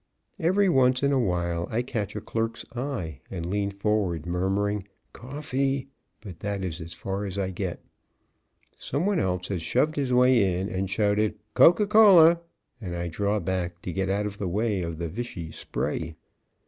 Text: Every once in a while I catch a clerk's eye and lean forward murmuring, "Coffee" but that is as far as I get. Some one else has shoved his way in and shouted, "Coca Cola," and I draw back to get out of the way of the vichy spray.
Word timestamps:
Every 0.39 0.67
once 0.67 1.03
in 1.03 1.11
a 1.11 1.19
while 1.19 1.67
I 1.69 1.83
catch 1.83 2.15
a 2.15 2.21
clerk's 2.21 2.65
eye 2.75 3.19
and 3.29 3.45
lean 3.45 3.69
forward 3.69 4.25
murmuring, 4.25 4.87
"Coffee" 5.13 5.89
but 6.21 6.39
that 6.39 6.63
is 6.65 6.81
as 6.81 6.95
far 6.95 7.23
as 7.25 7.37
I 7.37 7.51
get. 7.51 7.83
Some 8.75 9.05
one 9.05 9.19
else 9.19 9.49
has 9.49 9.61
shoved 9.61 9.95
his 9.97 10.11
way 10.11 10.57
in 10.59 10.69
and 10.69 10.89
shouted, 10.89 11.37
"Coca 11.53 11.85
Cola," 11.85 12.41
and 12.81 12.95
I 12.95 13.09
draw 13.09 13.39
back 13.39 13.79
to 13.83 13.93
get 13.93 14.09
out 14.09 14.25
of 14.25 14.39
the 14.39 14.49
way 14.49 14.81
of 14.81 14.97
the 14.97 15.07
vichy 15.07 15.51
spray. 15.51 16.15